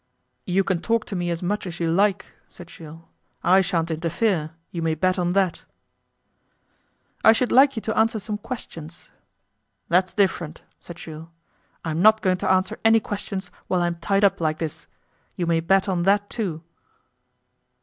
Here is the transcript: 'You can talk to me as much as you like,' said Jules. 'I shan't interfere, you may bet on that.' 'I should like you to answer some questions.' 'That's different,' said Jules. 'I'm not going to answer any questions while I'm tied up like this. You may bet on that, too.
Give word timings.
'You 0.47 0.63
can 0.63 0.81
talk 0.81 1.05
to 1.05 1.15
me 1.15 1.29
as 1.29 1.43
much 1.43 1.67
as 1.67 1.79
you 1.79 1.91
like,' 1.91 2.31
said 2.49 2.69
Jules. 2.69 3.01
'I 3.43 3.61
shan't 3.61 3.91
interfere, 3.91 4.49
you 4.71 4.81
may 4.81 4.95
bet 4.95 5.19
on 5.19 5.33
that.' 5.33 5.61
'I 7.23 7.33
should 7.33 7.51
like 7.51 7.75
you 7.75 7.83
to 7.83 7.95
answer 7.95 8.17
some 8.17 8.39
questions.' 8.39 9.11
'That's 9.89 10.15
different,' 10.15 10.63
said 10.79 10.95
Jules. 10.95 11.27
'I'm 11.85 12.01
not 12.01 12.23
going 12.23 12.37
to 12.37 12.49
answer 12.49 12.79
any 12.83 12.99
questions 12.99 13.51
while 13.67 13.83
I'm 13.83 13.97
tied 13.97 14.23
up 14.23 14.41
like 14.41 14.57
this. 14.57 14.87
You 15.35 15.45
may 15.45 15.59
bet 15.59 15.87
on 15.87 16.01
that, 16.01 16.31
too. 16.31 16.63